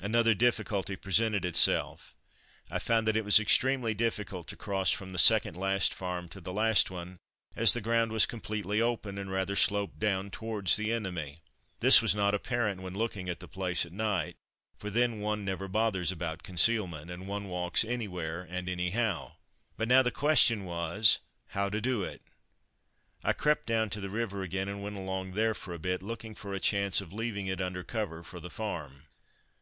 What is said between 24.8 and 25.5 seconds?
went along